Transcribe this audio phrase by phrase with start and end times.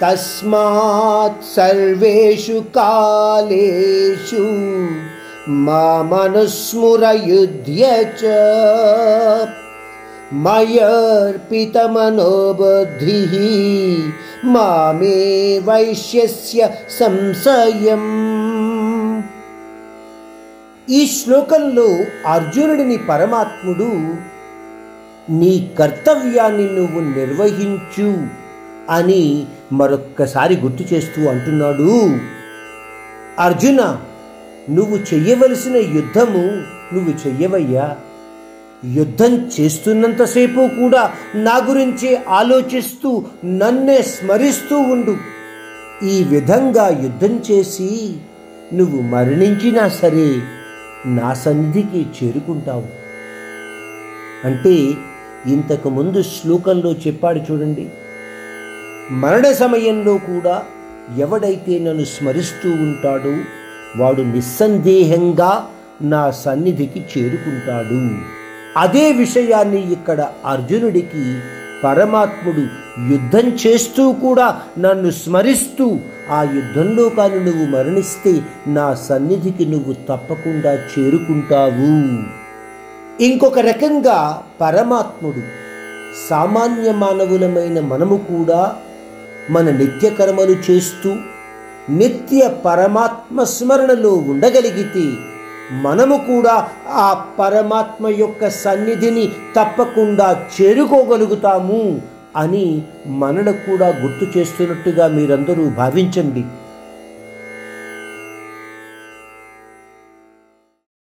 [0.00, 4.44] తస్మాత్ సర్వేషు కాలేషు
[5.64, 7.82] మామనుస్మృరయుధ్య
[8.14, 8.22] చ
[11.82, 13.20] మయర్పితమనోబుద్ధి
[14.50, 15.16] మామే
[15.66, 18.04] వైశ్యస్య సంశయం
[20.88, 21.88] ఈ శ్లోకంలో
[22.26, 23.90] అర్జునుడిని పరమాత్ముడు
[25.32, 28.08] నీ కర్తవ్యాన్ని నువ్వు నిర్వహించు
[28.90, 32.16] అని మరొక్కసారి గుర్తు చేస్తూ అంటున్నాడు.
[33.38, 34.00] అర్జున
[34.70, 36.62] నువ్వు చెయ్యవలసిన యుద్ధము
[36.94, 37.96] నువ్వు చెయ్యవయ్యా.
[38.84, 45.16] యుద్ధం చేస్తున్నంతసేపు కూడా నా గురించి ఆలోచిస్తూ నన్నే స్మరిస్తూ ఉండు.
[46.06, 48.16] ఈ విధంగా యుద్ధం చేసి
[48.74, 50.40] నువ్వు మరణించినా సరే
[51.06, 52.86] నా సన్నిధికి చేరుకుంటావు.
[54.44, 54.74] అంటే
[55.46, 57.88] ఇంతకుముందు శ్లోకంలో చెప్పాడు చూడండి.
[59.10, 60.62] మరణ సమయంలో కూడా
[61.18, 63.36] ఎవడైతే నన్ను స్మరిస్తూ ఉంటాడో
[63.96, 65.68] వాడు నిస్సందేహంగా
[66.02, 68.02] నా సన్నిధికి చేరుకుంటాడు.
[68.76, 71.36] అదే విషయాన్ని ఇక్కడ అర్జునుడికి
[71.84, 72.60] పరమాత్ముడు
[73.12, 75.98] యుద్ధం చేస్తూ కూడా నన్ను స్మరిస్తూ
[76.30, 81.96] ఆ యుద్ధంలో కానీ నువ్వు మరణిస్తే నా సన్నిధికి నువ్వు తప్పకుండా చేరుకుంటావు.
[83.24, 85.42] ఇంకొక రకంగా పరమాత్ముడు
[86.28, 88.76] సామాన్య మానవులమైన మనము కూడా
[89.50, 91.10] మన నిత్య కర్మలు చేస్తూ
[91.90, 95.04] నిత్య పరమాత్మ స్మరణలో ఉండగలిగితే
[95.82, 96.54] మనము కూడా
[96.88, 102.00] ఆ పరమాత్మ యొక్క సన్నిధిని తప్పకుండా చేరుకోగలుగుతాము
[102.36, 106.44] అని మనను కూడా గుర్తు చేస్తున్నట్టుగా మీరందరూ భావించండి.